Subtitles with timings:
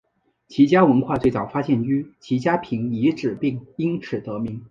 [0.47, 4.59] 齐家文化最早发现于齐家坪遗址并因此得名。